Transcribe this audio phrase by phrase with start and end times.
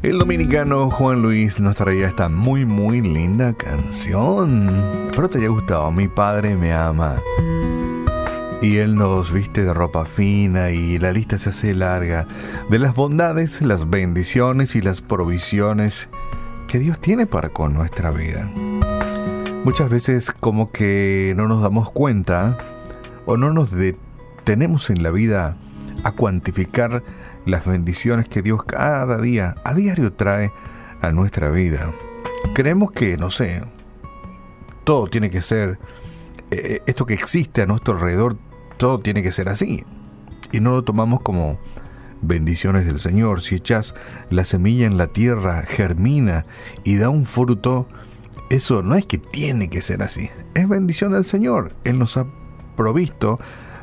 [0.00, 4.68] El dominicano Juan Luis nos traía esta muy muy linda canción.
[5.06, 5.90] Espero te haya gustado.
[5.90, 7.16] Mi padre me ama.
[8.62, 12.28] Y él nos viste de ropa fina y la lista se hace larga
[12.70, 16.08] de las bondades, las bendiciones y las provisiones
[16.68, 18.48] que Dios tiene para con nuestra vida.
[19.64, 22.56] Muchas veces como que no nos damos cuenta
[23.26, 25.56] o no nos detenemos en la vida
[26.04, 27.02] a cuantificar
[27.48, 30.52] las bendiciones que Dios cada día, a diario trae
[31.00, 31.90] a nuestra vida.
[32.54, 33.62] Creemos que, no sé,
[34.84, 35.78] todo tiene que ser,
[36.50, 38.36] eh, esto que existe a nuestro alrededor,
[38.76, 39.84] todo tiene que ser así.
[40.52, 41.58] Y no lo tomamos como
[42.22, 43.42] bendiciones del Señor.
[43.42, 43.94] Si echas
[44.30, 46.46] la semilla en la tierra, germina
[46.84, 47.88] y da un fruto,
[48.50, 50.30] eso no es que tiene que ser así.
[50.54, 51.74] Es bendición del Señor.
[51.84, 52.26] Él nos ha
[52.76, 53.38] provisto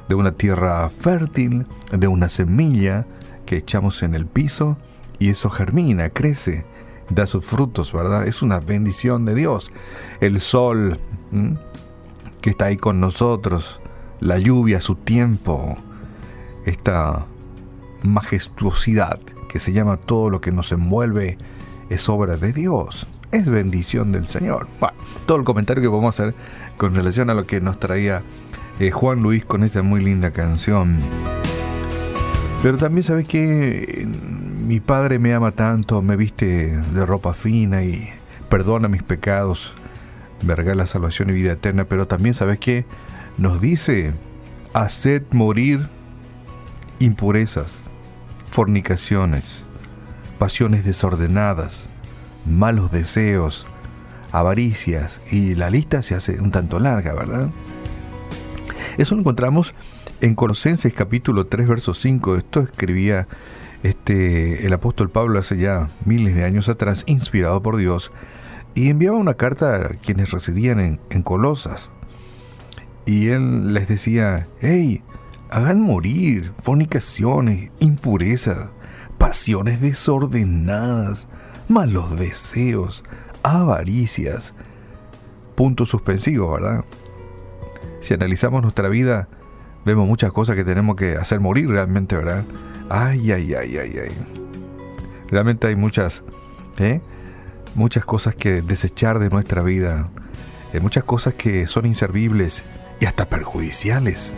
[0.10, 3.05] de una tierra fértil, de una semilla,
[3.45, 4.77] que echamos en el piso
[5.20, 6.66] y eso germina, crece,
[7.09, 8.27] da sus frutos, ¿verdad?
[8.27, 9.71] Es una bendición de Dios.
[10.20, 10.99] El sol
[12.41, 13.79] que está ahí con nosotros,
[14.20, 15.77] la lluvia, su tiempo,
[16.65, 17.26] esta
[18.04, 21.37] majestuosidad que se llama todo lo que nos envuelve,
[21.90, 24.68] es obra de Dios, es bendición del Señor.
[24.80, 26.34] Bueno, todo el comentario que podemos hacer
[26.77, 28.24] con relación a lo que nos traía
[28.80, 30.98] eh, Juan Luis con esta muy linda canción.
[32.66, 34.08] Pero también sabes que
[34.66, 38.10] mi padre me ama tanto, me viste de ropa fina y
[38.49, 39.71] perdona mis pecados,
[40.41, 42.86] me regala salvación y vida eterna, pero también sabes que
[43.38, 44.13] nos dice,
[44.74, 45.88] haced morir
[46.98, 47.82] impurezas,
[48.49, 49.63] fornicaciones,
[50.40, 51.88] pasiones desordenadas,
[52.48, 53.68] malos deseos,
[54.32, 57.49] avaricias, y la lista se hace un tanto larga, ¿verdad?
[58.98, 59.76] Eso lo encontramos
[60.21, 63.27] en Colosenses capítulo 3, verso 5, esto escribía
[63.84, 68.12] este, el apóstol Pablo hace ya miles de años atrás, inspirado por Dios,
[68.74, 71.90] y enviaba una carta a quienes residían en, en Colosas.
[73.06, 75.03] Y él les decía, hey,
[75.50, 78.72] hagan morir fornicaciones, impurezas,
[79.18, 81.28] pasiones desordenadas,
[81.68, 83.03] malos deseos,
[83.44, 84.53] avaricias.
[85.56, 86.84] Punto suspensivo, ¿verdad?
[88.02, 89.30] Si analizamos nuestra vida,
[89.85, 92.44] vemos muchas cosas que tenemos que hacer morir realmente, ¿verdad?
[92.90, 94.12] Ay, ay, ay, ay, ay.
[95.29, 96.23] Realmente hay muchas,
[96.78, 97.01] ¿eh?
[97.75, 100.09] muchas cosas que desechar de nuestra vida,
[100.73, 102.63] hay eh, muchas cosas que son inservibles
[103.00, 104.35] y hasta perjudiciales.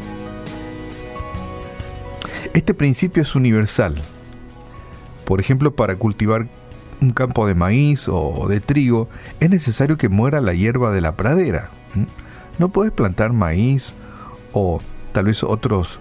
[2.53, 4.01] Este principio es universal.
[5.25, 6.47] Por ejemplo, para cultivar
[7.01, 9.09] un campo de maíz o de trigo,
[9.39, 11.69] es necesario que muera la hierba de la pradera.
[12.57, 13.93] No puedes plantar maíz
[14.53, 14.79] o
[15.11, 15.99] tal vez otros,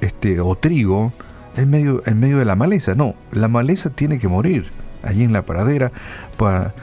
[0.00, 1.12] este, o trigo,
[1.56, 2.94] en medio, en medio de la maleza.
[2.94, 4.70] No, la maleza tiene que morir
[5.02, 5.92] allí en la pradera
[6.36, 6.74] para,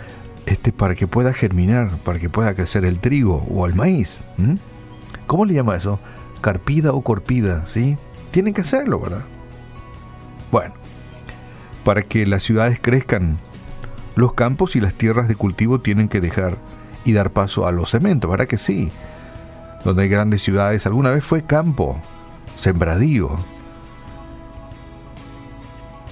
[0.46, 4.22] este, para que pueda germinar, para que pueda crecer el trigo o el maíz.
[5.28, 6.00] ¿Cómo le llama eso?
[6.42, 7.98] Carpida o corpida, ¿sí?
[8.32, 9.24] Tienen que hacerlo, ¿verdad?
[10.52, 10.74] Bueno,
[11.84, 13.38] para que las ciudades crezcan,
[14.16, 16.58] los campos y las tierras de cultivo tienen que dejar
[17.06, 18.92] y dar paso a los cementos, ¿verdad que sí?
[19.84, 22.00] Donde hay grandes ciudades, alguna vez fue campo,
[22.58, 23.32] sembradío.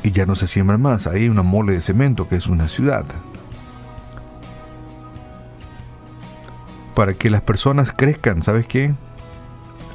[0.03, 2.67] Y ya no se siembra más, ahí hay una mole de cemento que es una
[2.67, 3.05] ciudad.
[6.95, 8.93] Para que las personas crezcan, ¿sabes qué?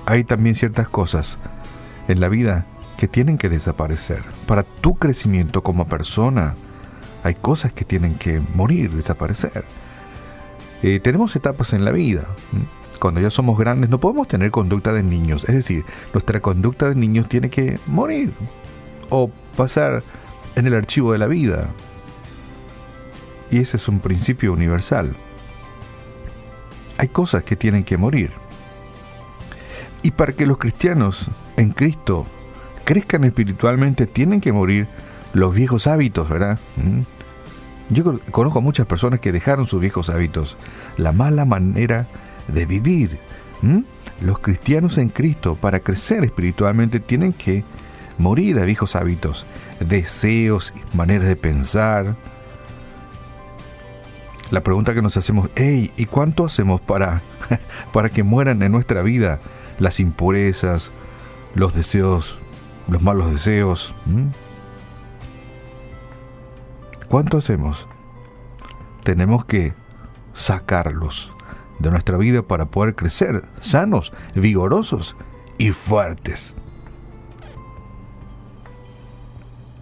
[0.06, 1.38] Hay también ciertas cosas
[2.08, 2.64] en la vida
[2.97, 4.22] que tienen que desaparecer.
[4.47, 6.54] Para tu crecimiento como persona,
[7.25, 9.64] hay cosas que tienen que morir, desaparecer.
[10.82, 12.25] Eh, tenemos etapas en la vida
[12.99, 15.45] cuando ya somos grandes, no podemos tener conducta de niños.
[15.49, 18.33] Es decir, nuestra conducta de niños tiene que morir
[19.11, 20.03] o pasar
[20.55, 21.69] en el archivo de la vida.
[23.51, 25.15] Y ese es un principio universal.
[26.99, 28.31] Hay cosas que tienen que morir.
[30.03, 32.27] Y para que los cristianos en Cristo
[32.85, 34.87] crezcan espiritualmente, tienen que morir
[35.33, 36.59] los viejos hábitos, ¿verdad?
[36.77, 37.03] ¿Mm?
[37.91, 40.56] Yo conozco a muchas personas que dejaron sus viejos hábitos,
[40.97, 42.09] la mala manera
[42.48, 43.19] de vivir.
[44.20, 47.64] Los cristianos en Cristo, para crecer espiritualmente, tienen que
[48.19, 49.44] morir a viejos hábitos,
[49.81, 52.16] deseos, maneras de pensar.
[54.50, 57.20] La pregunta que nos hacemos, hey, ¿y cuánto hacemos para,
[57.93, 59.38] para que mueran en nuestra vida
[59.78, 60.90] las impurezas,
[61.54, 62.38] los deseos,
[62.88, 63.94] los malos deseos?
[67.08, 67.87] ¿Cuánto hacemos?
[69.02, 69.75] Tenemos que
[70.32, 71.36] sacarlos
[71.78, 75.17] de nuestra vida para poder crecer sanos, vigorosos
[75.58, 76.56] y fuertes.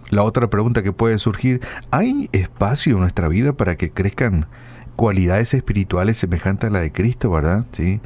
[0.09, 1.61] La otra pregunta que puede surgir,
[1.91, 4.45] ¿hay espacio en nuestra vida para que crezcan
[4.95, 7.65] cualidades espirituales semejantes a la de Cristo, verdad?
[7.71, 7.99] ¿Sí?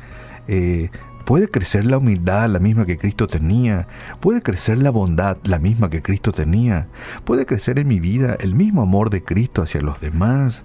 [0.48, 0.90] Eh,
[1.26, 3.88] ¿Puede crecer la humildad la misma que Cristo tenía?
[4.20, 6.88] ¿Puede crecer la bondad la misma que Cristo tenía?
[7.24, 10.64] ¿Puede crecer en mi vida el mismo amor de Cristo hacia los demás?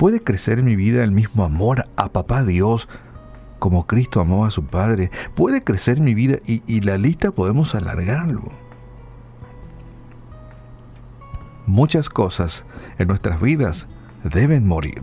[0.00, 2.88] ¿Puede crecer en mi vida el mismo amor a Papá Dios
[3.58, 5.10] como Cristo amó a su Padre?
[5.34, 8.50] ¿Puede crecer en mi vida y, y la lista podemos alargarlo?
[11.66, 12.64] Muchas cosas
[12.96, 13.88] en nuestras vidas
[14.24, 15.02] deben morir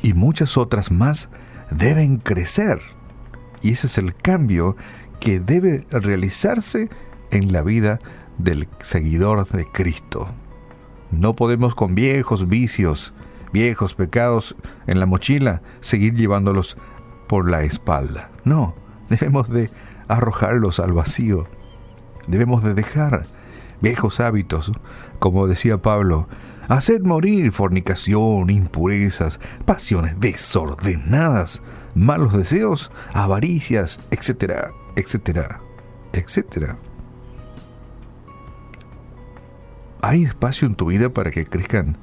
[0.00, 1.28] y muchas otras más
[1.70, 2.80] deben crecer.
[3.60, 4.74] Y ese es el cambio
[5.20, 6.88] que debe realizarse
[7.30, 7.98] en la vida
[8.38, 10.28] del seguidor de Cristo.
[11.10, 13.12] No podemos con viejos vicios,
[13.52, 14.56] viejos pecados
[14.86, 16.76] en la mochila, seguir llevándolos
[17.28, 18.30] por la espalda.
[18.44, 18.74] No,
[19.08, 19.70] debemos de
[20.08, 21.46] arrojarlos al vacío.
[22.26, 23.22] Debemos de dejar
[23.80, 24.72] viejos hábitos,
[25.18, 26.28] como decía Pablo,
[26.68, 31.62] haced morir fornicación, impurezas, pasiones desordenadas,
[31.94, 35.60] malos deseos, avaricias, etcétera, etcétera,
[36.12, 36.78] etcétera.
[40.00, 41.98] ¿Hay espacio en tu vida para que crezcan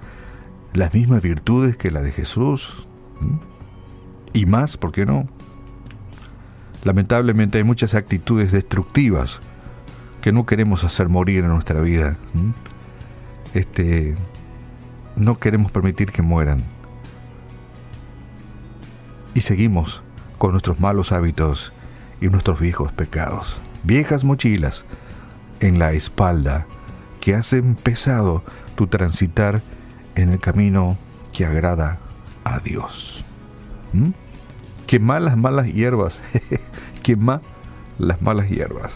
[0.75, 2.86] las mismas virtudes que la de Jesús?
[4.33, 5.27] Y más, ¿por qué no?
[6.83, 9.39] Lamentablemente hay muchas actitudes destructivas
[10.22, 12.18] que no queremos hacer morir en nuestra vida.
[13.54, 14.16] Este,
[15.16, 16.63] no queremos permitir que mueran
[19.33, 20.01] y seguimos
[20.38, 21.71] con nuestros malos hábitos
[22.21, 23.57] y nuestros viejos pecados.
[23.83, 24.86] Viejas mochilas
[25.60, 26.66] en la espalda
[27.19, 28.44] que hacen pesado
[28.75, 29.62] tu transitar
[30.15, 30.97] en el camino
[31.33, 32.00] que agrada
[32.44, 33.23] a Dios.
[33.94, 34.09] ¿Mm?
[34.88, 36.19] Quema las malas hierbas,
[37.03, 37.41] quema
[37.97, 38.95] las malas hierbas.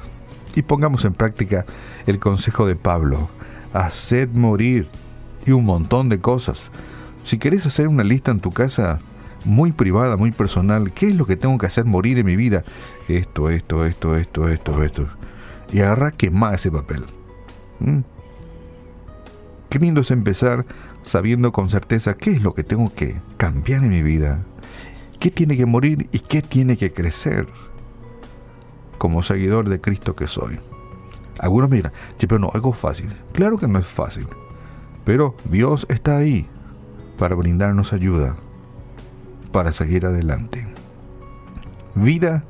[0.55, 1.65] Y pongamos en práctica
[2.05, 3.29] el consejo de Pablo,
[3.73, 4.87] haced morir
[5.45, 6.69] y un montón de cosas.
[7.23, 8.99] Si querés hacer una lista en tu casa,
[9.45, 12.63] muy privada, muy personal, ¿qué es lo que tengo que hacer morir en mi vida?
[13.07, 15.07] Esto, esto, esto, esto, esto, esto.
[15.71, 17.05] Y agarra quemar ese papel.
[17.79, 17.99] ¿Mm?
[19.69, 20.65] Qué lindo es empezar
[21.03, 24.43] sabiendo con certeza qué es lo que tengo que cambiar en mi vida,
[25.19, 27.47] qué tiene que morir y qué tiene que crecer
[28.97, 30.59] como seguidor de Cristo que soy.
[31.39, 33.13] Algunos miran, pero no, algo fácil.
[33.31, 34.27] Claro que no es fácil,
[35.05, 36.47] pero Dios está ahí
[37.17, 38.35] para brindarnos ayuda
[39.51, 40.67] para seguir adelante.
[41.95, 42.43] Vida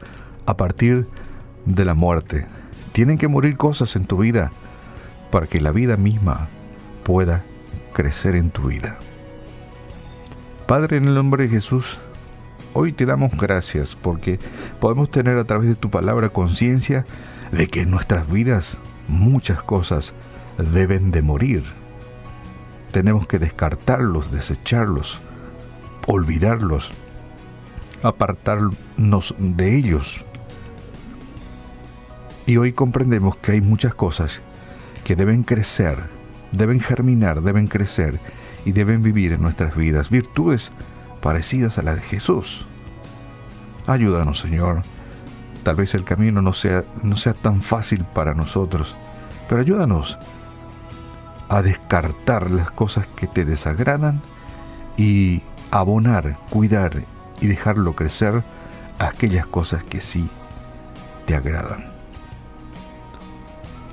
[0.46, 1.08] a partir
[1.66, 2.48] de la muerte.
[2.92, 4.52] Tienen que morir cosas en tu vida
[5.32, 6.50] para que la vida misma
[7.04, 7.44] pueda
[7.94, 8.98] crecer en tu vida.
[10.68, 11.98] Padre, en el nombre de Jesús,
[12.74, 14.40] hoy te damos gracias porque
[14.80, 17.06] podemos tener a través de tu palabra conciencia
[17.52, 18.78] de que en nuestras vidas
[19.08, 20.14] muchas cosas
[20.58, 21.64] deben de morir.
[22.92, 25.20] Tenemos que descartarlos, desecharlos,
[26.08, 26.92] olvidarlos,
[28.04, 30.26] apartarnos de ellos.
[32.46, 34.42] Y hoy comprendemos que hay muchas cosas
[35.04, 35.98] que deben crecer,
[36.52, 38.20] deben germinar, deben crecer
[38.66, 40.72] y deben vivir en nuestras vidas virtudes
[41.22, 42.66] parecidas a las de Jesús.
[43.88, 44.84] Ayúdanos, Señor.
[45.64, 48.96] Tal vez el camino no sea, no sea tan fácil para nosotros,
[49.48, 50.18] pero ayúdanos
[51.50, 54.22] a descartar las cosas que te desagradan
[54.98, 55.42] y
[55.72, 57.04] abonar, cuidar
[57.42, 58.44] y dejarlo crecer
[59.00, 60.30] aquellas cosas que sí
[61.26, 61.86] te agradan.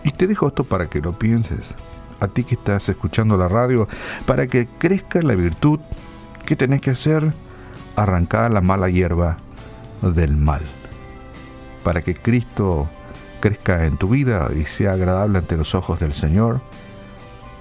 [0.05, 1.75] Y te dejo esto para que lo pienses,
[2.21, 3.89] a ti que estás escuchando la radio,
[4.25, 5.81] para que crezca la virtud,
[6.45, 7.33] que tenés que hacer?
[7.97, 9.39] Arrancar la mala hierba
[10.03, 10.63] del mal,
[11.83, 12.89] para que Cristo
[13.41, 16.61] crezca en tu vida y sea agradable ante los ojos del Señor,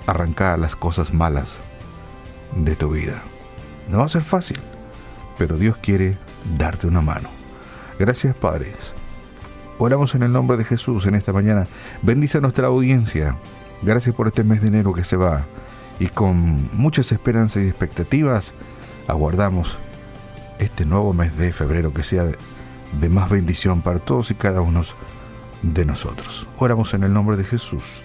[0.08, 1.58] arrancar las cosas malas
[2.56, 3.22] de tu vida.
[3.90, 4.60] No va a ser fácil,
[5.38, 6.18] pero Dios quiere
[6.58, 7.30] darte una mano.
[8.00, 8.76] Gracias, padres.
[9.78, 11.68] Oramos en el nombre de Jesús en esta mañana.
[12.02, 13.36] Bendice a nuestra audiencia.
[13.82, 15.46] Gracias por este mes de enero que se va.
[16.00, 18.54] Y con muchas esperanzas y expectativas,
[19.08, 19.78] aguardamos
[20.60, 24.82] este nuevo mes de febrero que sea de más bendición para todos y cada uno
[25.62, 26.48] de nosotros.
[26.58, 28.02] Oramos en el nombre de Jesús.